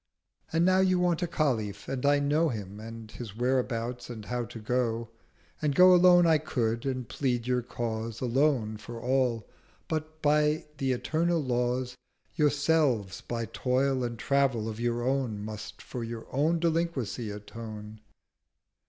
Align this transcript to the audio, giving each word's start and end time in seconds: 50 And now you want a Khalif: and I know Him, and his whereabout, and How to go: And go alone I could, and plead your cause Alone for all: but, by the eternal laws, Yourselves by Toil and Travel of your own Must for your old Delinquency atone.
50 0.45 0.57
And 0.57 0.65
now 0.65 0.79
you 0.79 0.97
want 0.99 1.21
a 1.21 1.27
Khalif: 1.27 1.87
and 1.87 2.03
I 2.07 2.17
know 2.17 2.49
Him, 2.49 2.79
and 2.79 3.11
his 3.11 3.37
whereabout, 3.37 4.09
and 4.09 4.25
How 4.25 4.45
to 4.45 4.57
go: 4.57 5.09
And 5.61 5.75
go 5.75 5.93
alone 5.93 6.25
I 6.25 6.39
could, 6.39 6.87
and 6.87 7.07
plead 7.07 7.45
your 7.45 7.61
cause 7.61 8.19
Alone 8.19 8.77
for 8.77 8.99
all: 8.99 9.47
but, 9.87 10.19
by 10.23 10.65
the 10.79 10.91
eternal 10.91 11.39
laws, 11.39 11.93
Yourselves 12.33 13.21
by 13.21 13.45
Toil 13.45 14.03
and 14.03 14.17
Travel 14.17 14.67
of 14.67 14.79
your 14.79 15.03
own 15.03 15.45
Must 15.45 15.83
for 15.83 16.03
your 16.03 16.25
old 16.33 16.61
Delinquency 16.61 17.29
atone. 17.29 17.99